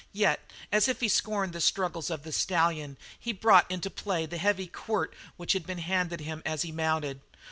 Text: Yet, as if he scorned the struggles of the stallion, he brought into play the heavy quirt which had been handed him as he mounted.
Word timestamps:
Yet, 0.13 0.39
as 0.71 0.87
if 0.87 0.99
he 0.99 1.07
scorned 1.07 1.53
the 1.53 1.61
struggles 1.61 2.09
of 2.09 2.23
the 2.23 2.31
stallion, 2.31 2.97
he 3.19 3.31
brought 3.33 3.69
into 3.69 3.91
play 3.91 4.25
the 4.25 4.39
heavy 4.39 4.65
quirt 4.65 5.13
which 5.37 5.53
had 5.53 5.67
been 5.67 5.77
handed 5.77 6.21
him 6.21 6.41
as 6.43 6.63
he 6.63 6.71
mounted. 6.71 7.21